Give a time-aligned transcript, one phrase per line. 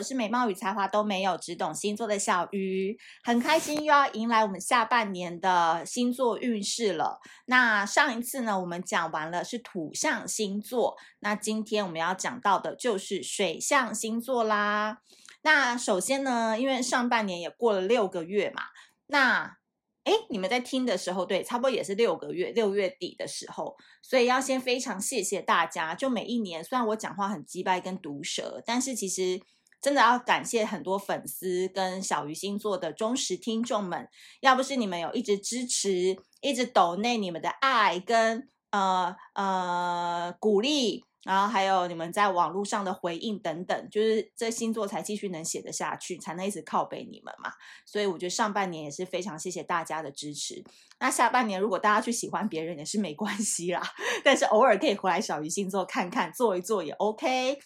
[0.00, 7.20] 我是美貌与才华都没有，只懂星座的小鱼，很开心又要迎来我们下半年的星座运势了。
[7.44, 15.02] 那上一次呢，我们讲完了是土象星座，那今天我们要讲到的就是水象星座啦。
[15.42, 18.62] 那首先呢，因为上半年也过了六个月嘛，
[19.08, 19.58] 那。
[20.02, 25.94] 哎，你们在听的时候，对，差不多也是六个月，六月底的时候，所以要先非常谢谢大家。
[25.94, 29.38] 就每一年，虽然我讲话很机掰跟毒舌，但是其实
[29.80, 34.08] 真的要感谢很多粉丝跟小鱼星座的忠实听众们，
[34.40, 41.04] 要不是你们有一直支持，一直抖内你们的爱跟呃呃鼓励。
[41.22, 47.52] 然后还有你们在网络上的回应等等，就是这星座才继续能写得下去，才能一直靠背你们嘛。
[47.84, 50.64] 所以我觉得上半年也是非常谢谢大家的支持。
[50.98, 53.82] 那下半年如果大家去喜欢别人也是没关系啦，
[54.24, 57.58] 但是偶尔可以回来小鱼星座看看，坐一坐也 OK。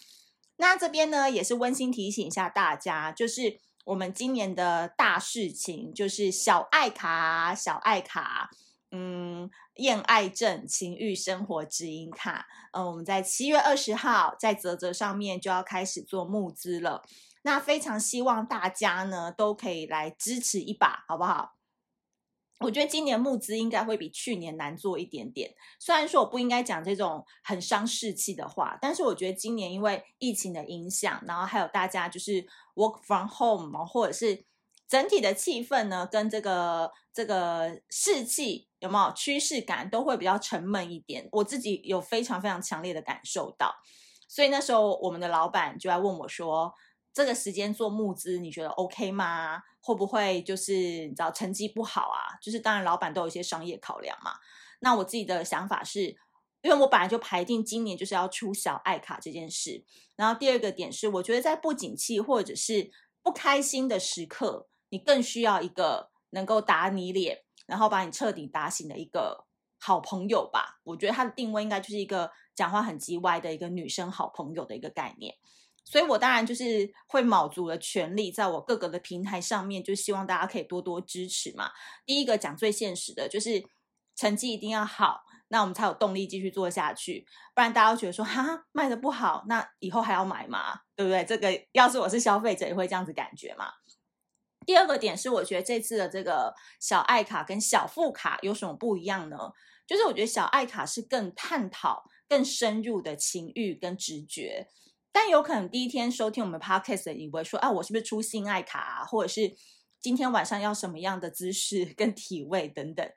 [0.57, 8.49] 那这边呢也是温馨提醒一下大家，就是我们今年的大事情就是小爱卡，小爱卡。
[8.91, 17.03] 嗯，恋爱症、情欲生活指引卡，嗯，我们在七月二十号在泽泽上面就要开始做募资了。
[17.41, 21.54] 那非常希望大家呢都可以来支持一把，好不好？
[22.59, 25.53] 我觉得今年募资应该会比去年难做一点点。
[25.79, 34.45] 虽然说我不应该讲这种很伤士气的话，但是我觉得今年因为疫情的影响，然后还有大家就是 work from home 或者是。
[34.87, 41.27] 整体的气氛呢，跟这个这个士气有没有趋势感，都会比较沉闷一点。
[41.31, 43.73] 我自己有非常非常强烈的感受到，
[44.27, 46.71] 所以那时候我们的老板就来问我说
[47.15, 49.63] ：“这个时间做募资，你觉得 OK 吗？
[49.79, 52.35] 会不会就是你知道成绩不好啊？
[52.41, 54.33] 就是当然老板都有一些商业考量嘛。
[54.81, 56.17] 那我自己的想法是，
[56.61, 59.85] 因为我本来就排定今年就是要出小爱卡这件事。
[60.17, 62.91] 然后第二个点是，我觉得在不景气或者是
[63.23, 64.67] 不开心的时刻。
[64.89, 69.45] 你更需要一个能够打你脸，然后把你彻底打醒的一个
[69.79, 70.79] 好朋友吧。
[70.83, 75.35] 我觉得他的定位应该就是一个讲话很叽歪的一个女生好朋友的一个概念。
[75.85, 81.69] 所以我当然就是会卯足了全力，在我各个的平台上面，就希望大家可以多多支持嘛。
[82.05, 83.63] 第一个讲最现实的，就是
[84.15, 87.27] 成绩一定要好，那我们才有动力继续做下去。
[87.53, 90.81] 不然大家都觉得说，哈，卖得不好，那以后还要买吗？
[90.95, 91.23] 对不对？
[91.23, 93.71] 这个要是我是消费者，也会这样子感觉嘛。
[94.65, 99.37] 第二个点是，我觉得这次的这个小爱卡跟小富卡有什么不一样呢？
[99.85, 104.67] 就是我觉得小爱卡是更探讨、更深入的情欲跟直觉，
[105.15, 109.05] 但有可能第一天收听我们 podcast 的以为说，啊，我是不是出性爱卡啊？
[109.05, 109.55] 或者是
[110.01, 113.09] 今天晚上要什么样的姿势跟体位等等？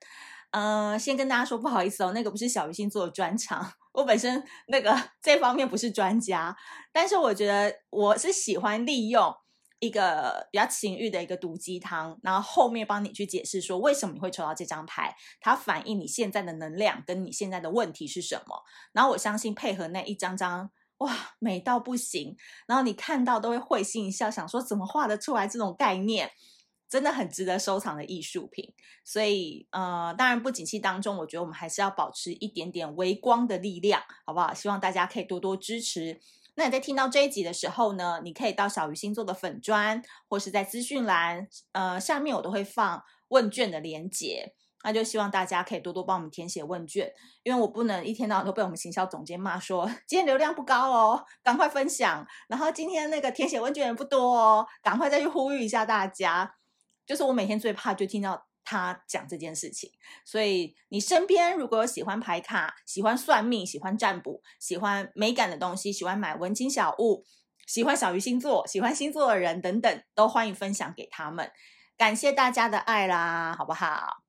[0.52, 6.56] 嗯、先跟大家说不好意思哦，那个不是小鱼星座的专场，我本身那个这方面不是专家，
[6.92, 9.34] 但是我觉得我是喜欢利用。
[9.80, 18.64] 一个比较情欲的一个毒鸡汤，然后后面帮你去解释说为什么你会抽到这张牌，它反映你现在的能量跟你现在的问题是什么。
[18.92, 22.36] 然后我相信配合那一张张，哇，美到不行，
[22.66, 26.30] 然后你看到都会会心一笑，想说怎么画得出来这种概念，
[26.88, 28.74] 真的很值得收藏的艺术品。
[29.04, 34.52] 所以，呃，当然不景气当中，我觉得我们还是要保持一点点微光的力量，好不好？
[34.52, 36.20] 希望大家可以多多支持。
[36.56, 44.54] 那你在听到这一集的时候呢，你可以到小鱼星座的粉砖，或是在资讯栏，呃，下面我都会放问卷的连结。
[44.84, 47.12] 那就希望大家可以多多帮我们填写问卷，
[47.42, 52.26] 因为我不能一天到晚都被我们行销总监骂说 今天流量不高哦，赶快分享。
[52.48, 56.54] 然后今天那个填写问卷人不多哦，赶快再去呼吁一下大家。
[57.06, 58.46] 就是我每天最怕就听到。
[58.70, 59.90] 他讲这件事情，
[60.26, 67.24] 所以你身边如果有喜欢排卡、喜欢算命、喜欢占卜、喜欢美感的东西、喜欢买文青小物、
[67.66, 71.50] 喜欢小鱼星座、喜欢星座的人等等，都欢迎分享给他们。
[71.96, 74.27] 感谢大家的爱啦，好不好？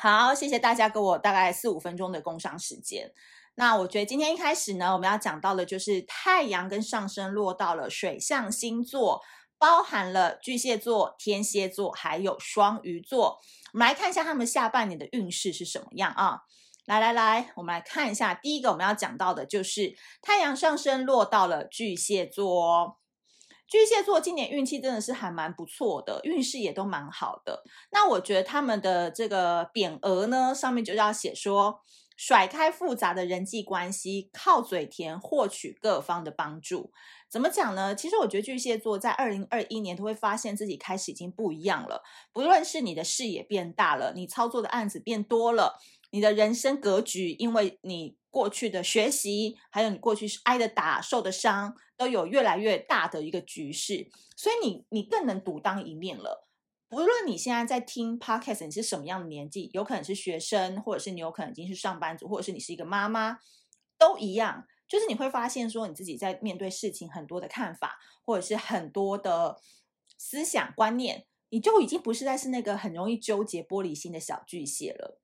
[0.00, 3.12] 好，谢谢大家给我大概四五分钟的工商时间。
[3.56, 9.22] 那我觉得今天一开始呢，我们要讲到的就是太阳跟上升落到了水象星座。
[9.60, 13.40] 包含了巨蟹座、天蝎座，还有双鱼座。
[13.72, 16.42] 我们来看一下他们下半年的运势是什么样啊？
[16.84, 18.34] 来来来，我们来看一下。
[18.34, 23.00] 第一个我们要讲到的就是太阳上升落到了巨蟹座。
[23.68, 27.62] 巨蟹座今年运气真的是还蛮不错的，运势也都蛮好的。
[27.92, 31.82] 那我觉得他们的这个匾额呢，上面就要写说：
[32.16, 36.90] 甩开复杂的人际关系，靠嘴甜获取各方的帮助。
[37.30, 37.94] 怎么讲呢？
[37.94, 42.02] 其实我觉得巨蟹座在二零二一年都会发现自己开始已经不一样了。
[42.32, 45.78] 不论是你的视野变大了，你操作的案子变多了，
[46.10, 56.46] 你的人生格局因为你过去的学习，还有你过去挨的打、受的伤，都有越来越大的一个局势，所以你你更能独当一面了。
[56.88, 63.38] 不论你现在在听 Podcast，你是什么样的年纪，有可能是学生，或者是你有可能已经是上班族，或者是你是一个妈妈，
[63.98, 64.66] 都一样。
[64.88, 69.60] 就是你会发现说，你自己在面对事情很多的看法，或者是很多的
[70.16, 75.20] 思想观念，你就已经不是在是那个很容易纠结玻璃心的小巨蟹了。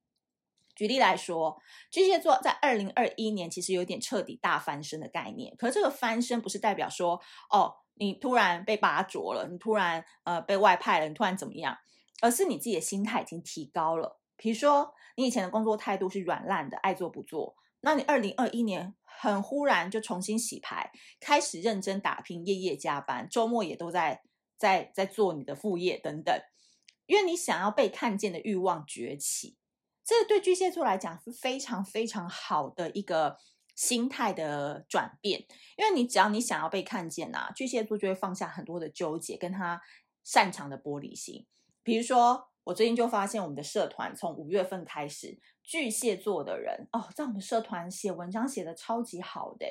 [0.75, 1.61] 举例来说，
[1.91, 5.55] 巨蟹座在二零二一年其实有点彻底大翻身的概念。
[5.57, 11.79] 可是这个翻身不是代表说，哦，你突然被拔擢了，你突然呃被外派了，你突然怎么样？
[12.21, 14.21] 而是你自己的心态已经提高了。
[14.37, 20.91] 比如说，你以前的工作态度是软烂的，爱做不做，那你二零二一年很忽然就重新洗牌，
[21.21, 24.23] 开始认真打拼，夜夜加班，周末也都在
[24.57, 26.35] 在在做你的副业等等，
[27.07, 29.57] 因为你想要被看见的欲望崛起。
[30.05, 33.39] 这对巨蟹座来讲是非常非常好的一个
[33.75, 35.47] 心态的转变，
[35.77, 39.81] 因为你只要你想要被看见呐、巨蟹座就会放下很多的纠结，跟他
[40.23, 41.47] 擅长的玻璃心。
[41.83, 49.67] 比如说，我最近就发现我们的社团从五月份开始，巨蟹座的人哦，在我们社团写文章写得超级好的，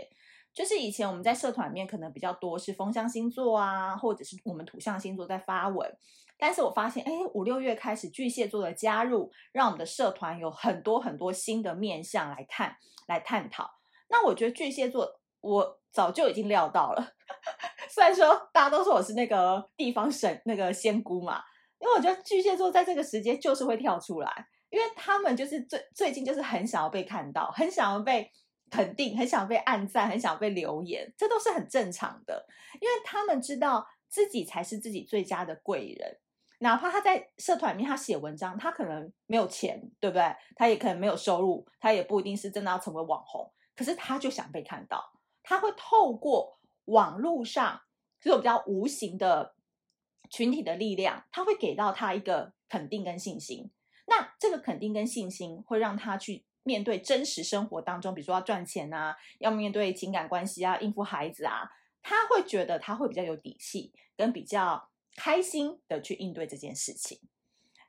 [0.54, 5.96] 就是以前我们在社团里面可能比较多是风象星座啊，或者是我们土象星座在发文。
[6.44, 12.76] 但是我发现，哎，五六月开始巨蟹座的加入，让我们的社团有很多很多新的面向来看、
[13.08, 13.72] 来探讨。
[14.10, 17.14] 那我觉得巨蟹座，我早就已经料到了。
[17.90, 21.42] 虽然说大家都说我是那个地方神、那个仙姑嘛，
[21.80, 28.30] 因为我觉得巨蟹座在这个时间就是会跳出来，因为他们就是最最近就是很想要被看到，很想要被
[28.70, 32.46] 肯定，很想被按赞，很想被留言，这都是很正常的，
[32.82, 36.20] 因为他们知道自己才是自己最佳的贵人。
[36.64, 40.34] 哪怕他在社团里面，他写文章，他可能没有钱，对不对？
[40.56, 43.52] 他也可能没有收入，他也不一定是真的要成为网红。
[43.76, 45.12] 可是他就想被看到，
[45.44, 47.82] 他会透过网络上
[48.22, 49.56] 这种比较无形的
[50.30, 53.70] 群体的力量，他会给到他一个肯定跟信心。
[54.06, 61.70] 那这个肯定跟信心会让他去面对真实生活当中，比如说要赚钱啊，要面对情感关系啊，应付孩子啊，
[62.02, 64.90] 他会觉得他会比较有底气，跟比较。
[65.16, 67.20] 开心的去应对这件事情，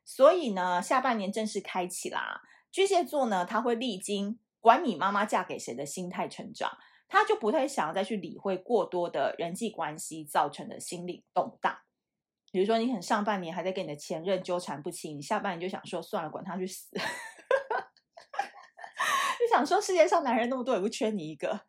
[0.04, 2.42] 所以呢，下半年正式开启啦。
[2.70, 6.76] 巨蟹座呢，他会历经管你妈妈嫁给谁的心态成长，
[7.08, 11.78] 他就不太想要再去理会过多的人际关系造成的心理动荡。
[12.50, 16.90] 比如说，你很上半年还在跟你的前任纠缠不清，下半年就想说算了，管他去死，
[19.38, 21.66] 就想说世界上男人那么多，也不缺你一个。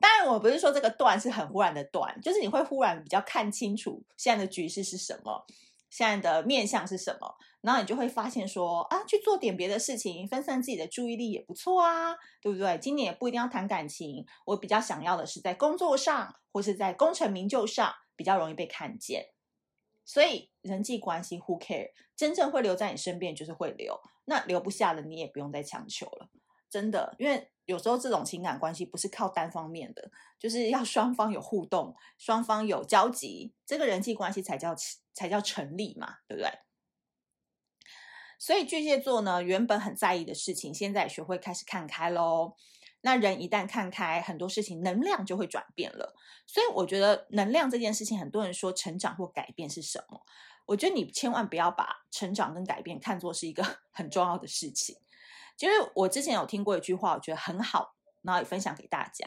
[0.00, 5.44] 当然，我不是说这个断是很忽然的断，就是你会忽然比较看清楚现在的局势是什么，
[5.90, 12.78] 现在的面相是什么，然后你就会发现说啊，去做点别的事情，分散自己的注意力也不错啊，对不对？
[12.78, 19.30] 今年也不一定要谈感情，我比较想要的是在工作上或是在功成名就上比较容易被看见。
[20.04, 21.90] 所以人际关系 Who care？
[22.14, 26.28] 真正会留在你身边就是会留，那留不下的你也不用再强求了，
[26.70, 27.50] 真的，因为。
[27.68, 34.74] 有时候这种情感关系不是靠单方面的，就是要双方有互动，双方有交集，这个人际关系才叫
[35.12, 36.50] 才叫成立嘛，对不对？
[38.38, 42.54] 所以巨蟹座呢，原本很在意的事情，现在学会开始看开喽。
[43.02, 46.16] 那人一旦看开，很多事情能量就会转变了。
[46.46, 50.24] 所以我觉得能量这件事情，很多人说成长或改变是什么？
[50.64, 54.96] 我觉得你千万不要把成长跟改变看作是一个 很重要的事情。
[55.58, 59.26] 其实我之前有听过一句话，我觉得很好，然后也分享给大家。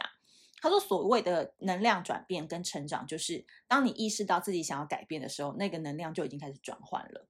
[0.62, 7.26] 他说：“所谓的能量转变跟成长，就是当你意识到自己想要改变的时候，那个能量就已经开始转换了。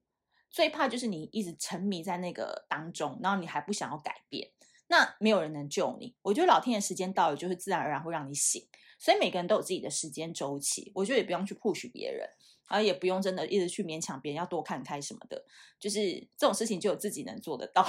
[0.50, 4.50] 最怕就是你一直沉迷在那个当中，然后你还不想要改变，
[4.86, 6.14] 那没有人能救你。
[6.22, 8.64] 我觉得老天爷时间到了，就是自然而然会让你醒。
[8.98, 12.28] 所以每个人都有自己的时间周期，我觉得也不用去 push 别人，
[12.68, 15.44] 然后也不用真的一直去勉强别人要多看开什么的，
[15.80, 17.82] 就是这种事情就有自己能做得到。”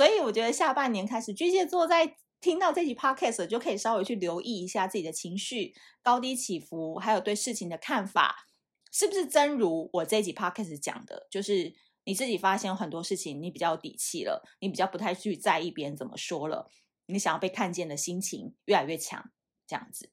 [0.00, 8.46] 所以我觉得下半年开始，巨蟹座在听到这集 podcast 就可以稍微去留意一下自己的情绪高低起伏，还有对事情的看法，
[8.90, 16.70] 是不是真如我这集 podcast 讲的，就是你自己发现有很多事情你比较有底气了，你比较不太去在意别人怎么说了，
[17.04, 19.30] 你想要被看见的心情越来越强，
[19.66, 20.08] 这样子。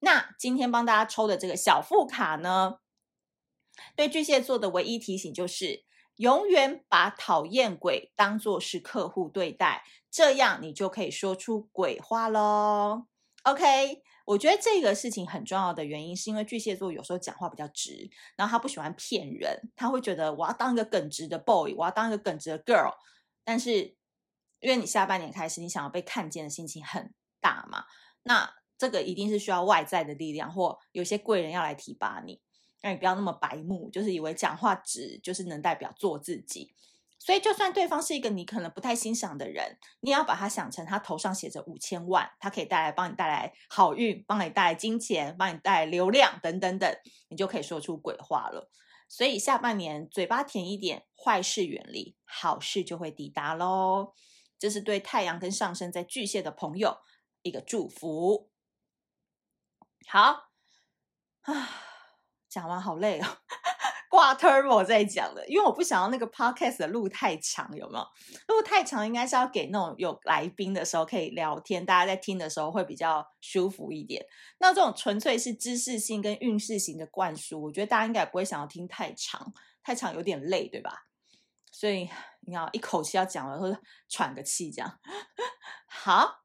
[0.00, 2.78] 那今天帮大家抽的这个小副卡呢，
[3.94, 5.84] 对巨蟹座的唯一提醒就是。
[6.16, 13.06] 永远把讨厌鬼当作是客户对待，这样你就可以说出鬼话喽。
[13.44, 22.94] OK，我觉得这个事情很重要的原因，是因为巨蟹座有时候讲话比较直，然后他不喜欢骗人，他会觉得我要当一个耿直的 boy，我要当一个耿直的 girl。
[23.42, 23.96] 但是
[24.60, 27.84] 因为你下半年开始，你想要被看见的心情很大嘛，
[28.22, 32.40] 那这个一定是需要外在的力量，或有些贵人要来提拔你，
[32.82, 36.74] 让你不要那么白目，就是以为讲话直就是能代表做自己。
[37.18, 46.92] 所以，就算对方是一个你可能不太欣赏的人，你也要把他想成他头上写着五千万，他可以带来帮你带来好运，帮你带来金钱，帮你带来流量等等等，
[47.28, 48.68] 你就可以说出鬼话了。
[49.08, 54.14] 所以下半年嘴巴甜一点，坏事远离，好事就会抵达喽。
[54.58, 56.98] 这是对太阳跟上升在巨蟹的朋友
[57.42, 58.50] 一个祝福。
[60.08, 60.48] 好
[61.42, 61.91] 啊，
[62.52, 63.26] 讲完好累哦。
[64.10, 68.06] 挂 turbo 在讲的，因为我不想要那个 podcast 的路太长，有没有？
[68.46, 74.26] 路太长，应该是要给那种有来宾的时候可以聊天，大家在听的时候会比较舒服一点。
[74.58, 81.06] 那这种纯粹是知识性跟运势型的灌输，我觉得大家应该不会想要听太长，太长有点累，对吧？
[81.70, 82.10] 所以
[82.42, 83.80] 你要一口气要讲完，或者
[84.10, 85.00] 喘个气这样。
[85.88, 86.42] 好，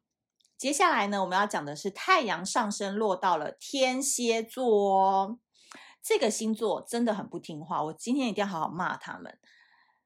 [0.58, 5.38] 接下来呢，我们要讲的是太阳上升落到了天蝎座。
[6.02, 9.38] 这个星座真的很不听话，我今天一定要好好骂他们。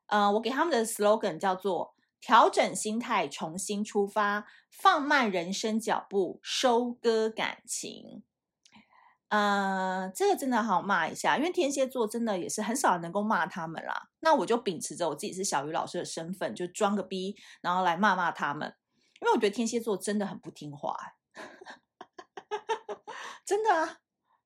[0.07, 8.23] 呃，我给他们的 slogan 叫做“调整心态，重新出发，放慢人生脚步，收割感情”。
[9.29, 14.09] 呃，这个真的好骂一下，因为天蝎座真的也是很少能够骂他们啦。
[14.19, 18.75] 那我就秉持着我自己是小鱼老师的身份，就装个逼，然后来骂骂他们。
[19.21, 20.97] 因为我觉得天蝎座真的很不听话，
[23.45, 24.00] 真的啊。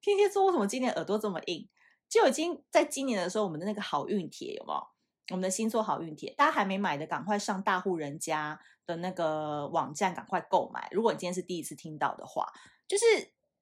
[0.06, 1.68] 天蝎座为什么今年耳朵这么硬？
[2.08, 4.88] 就已经在今年的时候，我们的那个好运帖有没有？
[5.32, 10.88] 我们的星座好运帖，大家还没买的，赶快上大户人家的那个网站，赶快购买。
[10.92, 12.48] 如果你今天是第一次听到的话，
[12.88, 13.04] 就是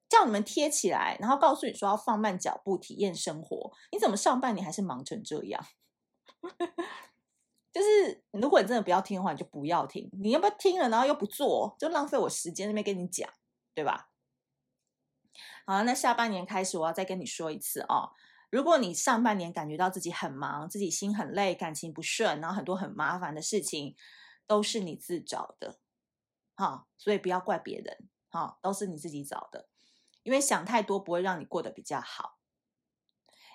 [0.06, 3.72] 叫你们贴起来，然后告诉你说要放慢脚步，体验生活。
[3.90, 5.64] 你怎么上半年还是忙成这样？
[7.72, 10.10] 就是如果你真的不要听的话，你就不要听。
[10.22, 13.26] 你要不要听了，然后又不做，就浪费我时间那边跟你讲，
[13.74, 14.10] 对吧？
[15.66, 18.12] 好，那下半年开始，我要再跟你说一次哦。
[18.50, 23.96] 如果你上半年感觉到自己很忙，自己心很累，感情不顺，然后很多很麻烦的事情，
[24.46, 25.78] 都是你自找的，
[26.54, 29.68] 好，所以不要怪别人，好，都是你自己找的。
[30.22, 32.38] 因为想太多不会让你过得比较好。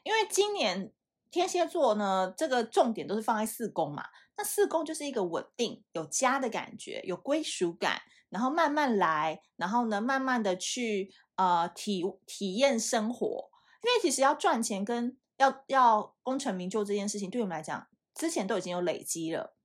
[0.04, 0.92] 因为今年
[1.30, 11.14] 天蝎座呢，这个重点都是放在四宫嘛，那四宫就是一个稳定、有家的感觉，有归属感，然后慢慢来，然后呢，慢慢的去。
[11.40, 13.50] 呃，体体验生活，
[13.82, 19.56] 因为其实要赚钱跟要要功成名就这件事情，对我们来讲，之前都已经有累积了。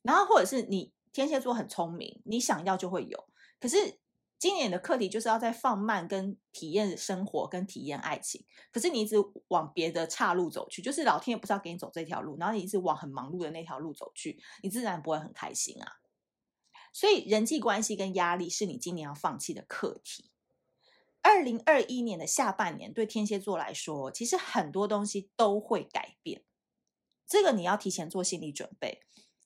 [0.00, 3.28] 然后或者是你天蝎座很聪明，你想要就会有。
[3.60, 4.00] 可是
[4.38, 8.42] 今年的课题就是要在放慢跟体验生活跟体验爱情。
[8.72, 9.16] 可是你一直
[9.48, 16.00] 往别的岔路走去，就是老天爷不知道给你走这条路，然后你一直往很忙碌的那条路走去，你自然不会很开心啊。
[16.94, 20.30] 所以人际关系跟压力是你今年要放弃的课题。
[21.24, 26.44] 二零二一年的下半年，对天蝎座来说，其实很多东西都会改变。
[27.26, 29.00] 这个你要提前做心理准备。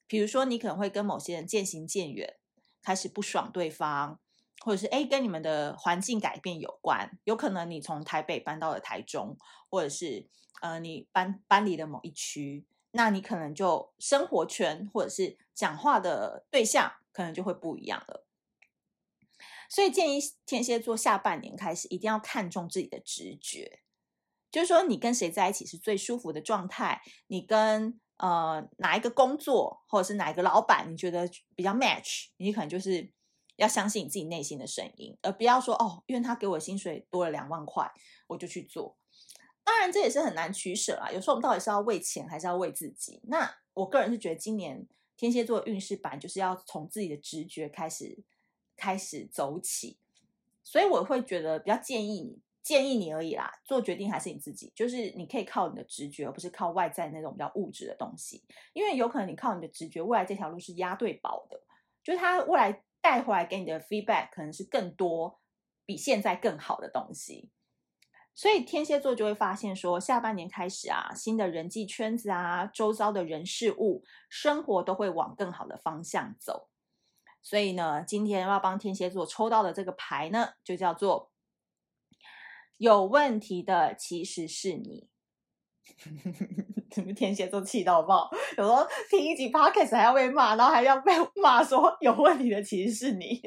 [0.08, 2.36] 比如说，你可能会跟某些人渐行渐远，
[2.82, 4.18] 开始不爽对方，
[4.64, 7.18] 或者是诶跟你们的环境改变有关。
[7.24, 9.36] 有可能你从台北搬到了台中，
[9.70, 10.28] 或者是
[10.60, 18.26] 呃你搬搬离了某一区，那你可能就生活圈或者是讲话的对象，可能就会不一样了。
[19.68, 23.80] 所以建议天蝎座下半年开始一定要看重自己的直觉，
[24.50, 33.12] 就是说你跟谁在一起是最舒服的状态，你跟呃哪一个工作或者是哪一个老板你觉得比较 match，你可能就是
[33.56, 37.92] 要相信你自己内心的声音，而不要说哦，因为他给我薪水多了两万块，
[38.28, 38.96] 我就去做。
[39.64, 43.20] 当然这也是很难取舍啊，有时候我们到底是要为钱还是要为自己？
[43.24, 48.24] 那我个人是觉得今年天蝎座运势版就是要从自己的直觉开始。
[48.78, 49.98] 开始走起，
[50.62, 53.52] 所以我会觉得比较建议你，建议你而已啦。
[53.64, 58.44] 做决定还是你自己，就是你可以靠你的直觉，而不是靠外在那种比较物质的东西。
[58.72, 61.60] 因为有可能你靠你的直觉，未来这条路是押对宝的，
[62.02, 65.40] 就是他未来带回来给你的 feedback 可能是更多，
[65.84, 67.50] 比现在更好的东西。
[68.34, 76.67] 所以天蝎座就会发现说，下半年开始啊，新的人际圈子啊，周遭的人事物，生活都会往更好的方向走。
[77.48, 81.32] 所以呢，今天要帮天蝎座抽到的这个牌呢，就叫做
[82.76, 85.08] 有问题的其实是你。
[87.16, 88.28] 天蝎座气到爆，
[88.58, 93.40] 有时候听一集 podcast 还要被骂，然后还要被 骂说有问题的其实是你。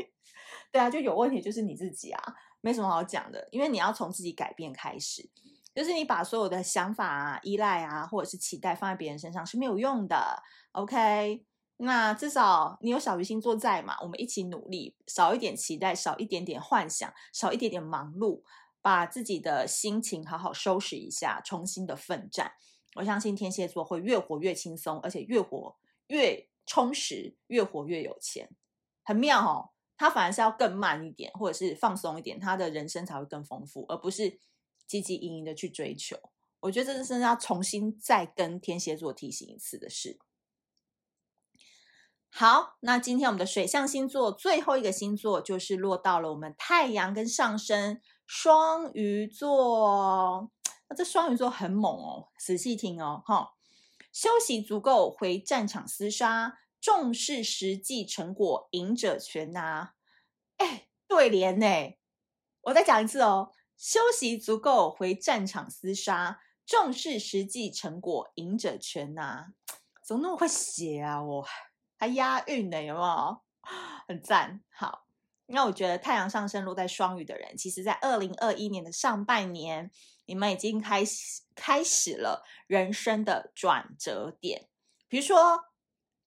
[0.71, 5.29] 对啊，就有问题就是你自己啊，没什么好讲的，因为你要从自己改变开始，
[5.75, 10.41] 就是你把所有的想法啊、依赖啊，或者是期待放在别人身上是没有用的。
[10.71, 11.45] OK。
[11.83, 18.43] 那至少你有小鱼星座在嘛，我们一起努力，少一点期待，少一点点幻想，少一点点忙碌，
[18.83, 22.53] 把自己的心情好好收拾一下，重新的奋战。
[22.95, 25.75] 我相信天蝎座会越活越轻松，而且越活
[26.07, 28.49] 越充实，越活越有钱，
[29.03, 29.71] 很妙哦。
[29.97, 34.31] 他反而是要更慢一点，或者是放松一点，他的人生才会更丰富，而不是
[34.87, 36.17] 汲汲营营的去追求。
[36.59, 40.19] 我觉得这是要重新再跟天蝎座提醒一次的事。
[42.33, 50.49] 好，那今天我们的水象星座最后一个星座就是落到了我们太阳跟上升双鱼座。
[50.87, 53.51] 那这双鱼座很猛哦，仔细听哦，哈，
[54.13, 59.93] 休息足够回战场厮杀，重视实际成果，赢者全拿。
[60.55, 61.65] 哎，对联呢？
[62.61, 69.53] 我再讲一次哦，休息足够回战场厮杀，重视实际成果，赢者全拿。
[70.01, 71.21] 怎么那么会写啊？
[71.21, 71.45] 我。
[72.01, 73.41] 还押韵呢，有没有？
[74.07, 74.59] 很赞。
[74.71, 75.05] 好，
[75.45, 79.91] 那我觉得太阳上升落在双鱼的人，其实在二零二一年的上半年，
[80.25, 84.67] 你们已经开始开始了人生的转折点。
[85.07, 85.65] 比如说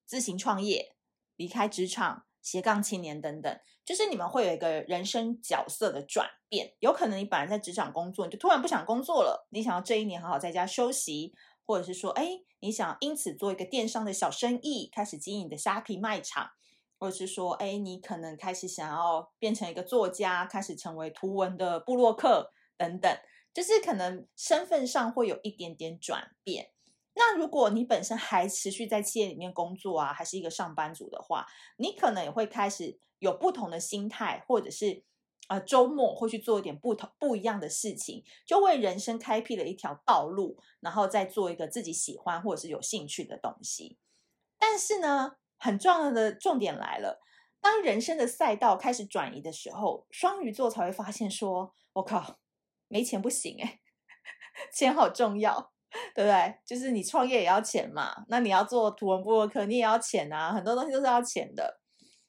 [0.07, 0.95] 自行创业、
[1.35, 6.77] 离开职场、斜杠青年等等，就是你们会有一个人生角色的转变。
[6.79, 11.35] 有可能你本来在职场工作，你就突然不想工作了，你想要这一年好好在家休息。
[11.67, 12.29] 或者是说，哎，
[12.65, 16.49] 你想因此做一个电商的小生意，开始经营你的虾皮卖场，
[16.99, 23.15] 或者是说，哎，你可能开始想要变成一个作家，开始成为图文的部落客等等，
[23.53, 26.71] 就是可能身份上会有一点点转变。
[27.13, 31.45] 那如果你本身还持续在企业里面工作啊，还是一个上班族的话，
[31.77, 35.05] 你可能也会开始有不同的心态，或者是。
[35.49, 43.99] 呃，周末会去做一点不同不一样的事情，就为人生开辟了一条道路，然后再做一个自己喜欢或者是有兴趣的东西。
[44.59, 47.21] 但是呢，很重要的重点来了，
[47.61, 52.39] 当人生的赛道开始转移的时候，双鱼座才会发现说：“我靠，
[52.89, 53.81] 没钱不行诶，
[54.73, 55.73] 钱好重要，
[56.15, 56.55] 对不对？
[56.65, 61.81] 就是你创业也要钱嘛，那你要做图文部落客，你也要钱啊，很多东西都是要钱的。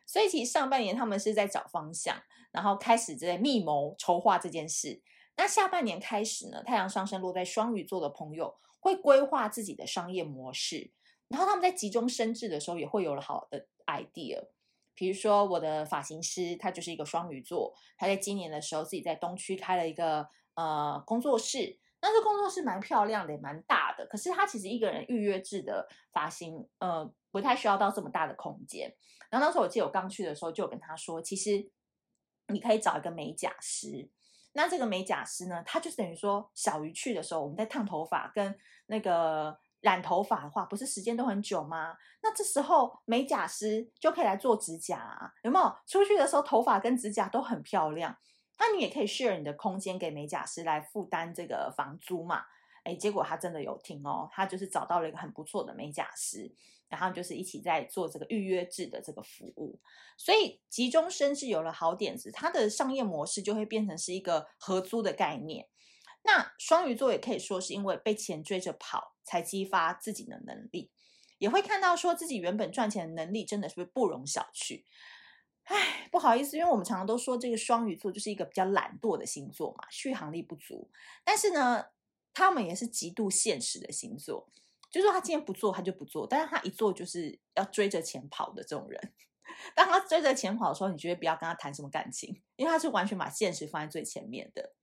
[0.05, 2.21] 所以其实上半年他们是在找方向。”
[2.55, 5.01] 然后开始在密谋筹划这件事。
[5.37, 10.93] 那下半年开始呢，太阳上升落在双鱼座的朋友会规划自己的商业模式。
[11.27, 14.47] 然后他们在急中生智的时候，也会有了好的 idea。
[14.93, 21.77] 比如说，我的发型师他就是一个双鱼座，他在今年的时候自己在东区开了一个呃工作室。
[22.01, 24.05] 那这工作室蛮漂亮的，也蛮大的。
[24.05, 28.95] 可是他其实一个人预约制的发型，呃，不太需要到这么大的空间。
[29.29, 31.69] 然后那时候我记得我刚去的时候，就有跟他说，其实。
[32.47, 34.09] 你可以找一个美甲师，
[34.53, 38.55] 那这个美甲师呢，他就是等于说小鱼去的时候，我们在烫头发跟
[38.87, 41.95] 那个染头发的话，不是时间都很久吗？
[42.21, 45.75] 那这时候美甲师就可以来做指甲啊，有没有？
[45.87, 48.15] 出去的时候头发跟指甲都很漂亮，
[48.59, 52.45] 那你也可以 share 你的空间给美甲师来负担这个房租嘛。
[52.83, 56.53] 哎，结果他真的有听哦，他就是找到了一个很不错的美甲师。
[56.87, 59.79] 然后就是一起在做这个预约制的这个服务，
[60.17, 65.67] 所以急中生智有了好点子，它的商业模式就会变成是一个合租的概念。
[66.23, 70.91] 那双鱼座也可以说是因为被钱追着跑，才激发自己的能力，
[71.37, 74.83] 也会看到说自己原本赚钱的能力真的是不是不容小觑。
[75.63, 80.89] 哎，不好意思，因为我们常常都说这个双鱼座就是一个比较懒惰的星座嘛，续航力不足，
[81.23, 81.85] 但是呢，
[82.33, 84.49] 他们也是极度现实的星座。
[84.95, 89.13] 就是他今天不做，他就不做，但是他一做就是要追着钱跑的这种人。
[89.75, 94.73] 当他追着钱跑的时候，你绝对不要跟他谈什么感情，因为他是完全把现实放在最前面的。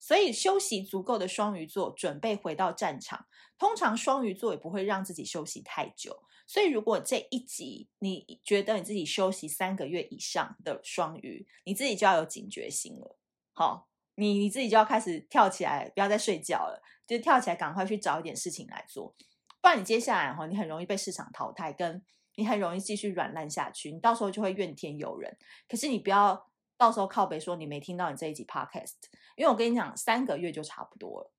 [0.00, 3.26] 所以休息足够的双鱼座准备回到战场，
[3.58, 6.22] 通常双鱼座也不会让自己休息太久。
[6.46, 13.18] 所以如果这一集你觉得你自己休息三个月以上的双鱼，你自己就要有警觉心了。
[13.52, 16.82] 好，你你自己就要开始跳起来，不要再睡觉了。
[17.08, 19.16] 就跳起来，赶快去找一点事情来做，
[19.62, 25.36] 不然你接下来哈，你很容易被市场淘汰，跟你很容易继续软烂下去，你到时候就会怨天尤人。
[25.66, 28.92] 可是你不要到时候靠北说你没听到你这一集 podcast，
[29.36, 31.32] 因为我跟你讲，三个月就差不多了。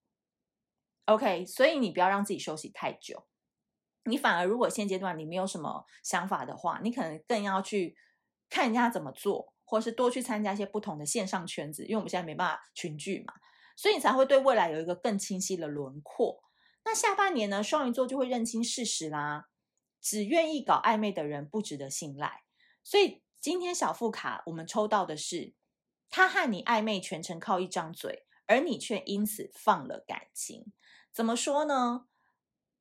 [1.06, 3.28] OK，所以你不要让自己休息太久，
[4.06, 7.96] 你反而如果现阶段你没有什么想法的话，你可能更要去
[8.50, 13.34] 看人家怎么做，或是多去参加一些不同的线上圈子，因为我们现在没办法群聚嘛。
[13.80, 16.44] 所以你才会对未来有一个更清晰的轮廓。
[16.84, 19.48] 那下半年呢，双鱼座就会认清事实啦，
[20.02, 22.44] 只愿意搞暧昧的人不值得信赖。
[22.84, 25.54] 所以今天小副卡我们抽到的是，
[26.10, 30.74] 他和你暧昧全程靠一张嘴，而你却因此放了感情。
[31.14, 32.08] 怎么说呢？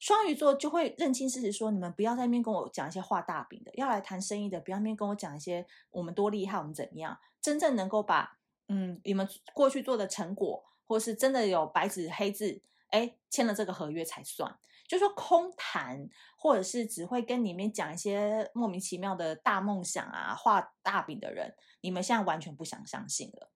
[0.00, 14.58] 双鱼座就会认清事实，说你们不要在那边跟我讲一些画大饼的，要来谈生意的，不要那边跟我讲一些我们多厉害，我们怎么样，真正能够把嗯你们过去做的成果，或是真的有白纸黑字，哎，签了这个合约才算。
[14.88, 23.52] 就说空谈，或者是只会跟里面讲一些莫名其妙的大梦想啊、画大饼的人，你们现在完全不想相信了。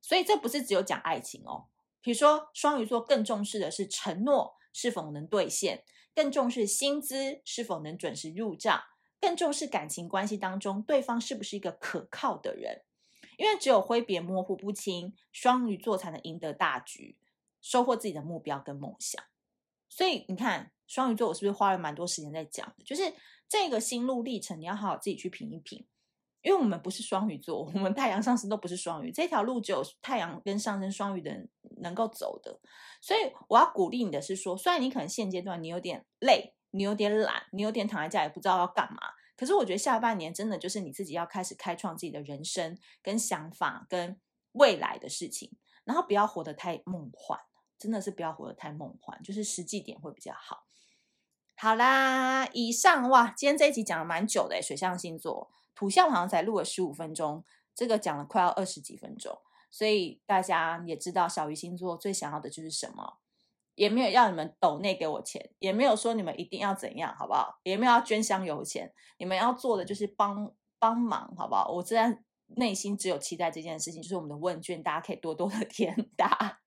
[0.00, 1.68] 所以这不是只有讲爱情哦。
[2.00, 8.82] 比如说双鱼座更重视的是承诺是否能兑现，更重视薪资是否能准时入账，
[9.20, 12.82] 更重视感情关系当中对方是不是一个可靠的人。
[13.42, 17.18] 因为只有挥别模糊不清，双鱼座才能赢得大局，
[17.60, 19.20] 收获自己的目标跟梦想。
[19.88, 22.84] 所以你看，双鱼座我是不是花了蛮多时间在讲的？
[22.84, 23.12] 就是
[23.48, 25.84] 这个心路历程，你要好好自己去品一品。
[26.42, 32.60] 因为我们不是双鱼座， 我们太阳上升都不是双鱼，这条路只有太阳跟上升双鱼的人能够走的。
[33.00, 38.98] 所以我要鼓励你的是说，虽然你可能现阶段你有点累，你有点懒，你有点躺在家也不知道要干嘛，
[39.36, 44.20] 可是我觉得下半年真的就是你自己要开始开创自己的人生跟想法跟
[44.52, 45.52] 未来的事情，
[45.84, 47.38] 然后不要活得太梦幻。
[47.78, 50.68] 真的是不要活得太梦幻，就是实际点会比较好。
[51.56, 59.36] 好啦，以上哇，今天这一集讲了蛮久的，水象星座，土象好像才录了十五分钟，这个讲了快要二十几分钟，
[59.68, 63.18] 所以大家也知道小鱼星座最想要的就是什么，
[63.74, 67.58] 也没有要你们抖内给我钱，也没有说你们一定要怎样，好不好？
[67.62, 71.70] 也没有要捐香油钱，你们要做的就是帮帮忙，好不好？
[71.72, 72.22] 我自然
[72.56, 76.60] 内心只有期待这件事情，就是我们的问卷，大家可以多多的 填答。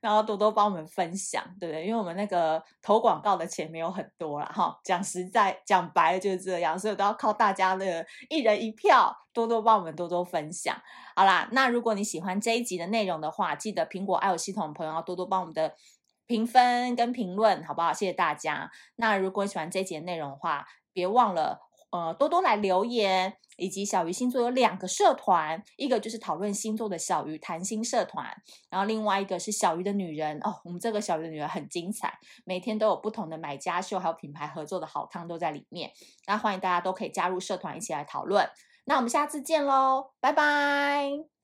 [0.00, 1.86] 然后多多帮我们分享，对不对？
[1.86, 4.78] 因为我们那个投广告的钱没有很多啦，哈。
[4.84, 10.76] 讲实在，讲白了就是这样，所以都要靠大家的一人一票，多多帮我们多多分享。
[11.14, 15.74] 好啦，那如果你喜欢这一集的内容的话，记得苹果 i o 系统的朋友要多多帮我们的
[16.26, 17.92] 评分跟评论，好不好？
[17.92, 18.70] 谢谢大家。
[18.96, 21.65] 那如果喜欢这一集的内容的话，别忘了。
[21.90, 28.26] 呃，多多来留言，以及小鱼星座有两个社团，一个就是讨论星座的小鱼谈心社团，
[28.68, 30.38] 然后另外一个是小鱼的女人。
[30.42, 35.90] 哦，我们这个小鱼的女人很精彩，每天都有不同的买家秀，还有品牌合作的好康都在里面，
[36.26, 38.48] 那欢迎大家都可以加入社团一起来讨论，
[38.84, 41.35] 那我们下次见喽，拜拜。